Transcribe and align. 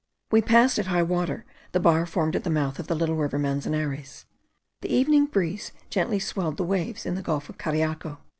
We 0.31 0.41
passed 0.41 0.79
at 0.79 0.87
high 0.87 1.03
water 1.03 1.45
the 1.73 1.79
bar 1.79 2.07
formed 2.07 2.35
at 2.35 2.43
the 2.43 2.49
mouth 2.49 2.79
of 2.79 2.87
the 2.87 2.95
little 2.95 3.15
river 3.17 3.37
Manzanares. 3.37 4.25
The 4.81 4.91
evening 4.91 5.27
breeze 5.27 5.73
gently 5.91 6.17
swelled 6.17 6.57
the 6.57 6.63
waves 6.63 7.05
in 7.05 7.13
the 7.13 7.21
gulf 7.21 7.49
of 7.49 7.59
Cariaco. 7.59 8.17